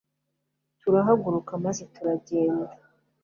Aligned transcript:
turahaguruka 0.81 1.51
maze 1.65 1.83
turagenda 1.93 2.73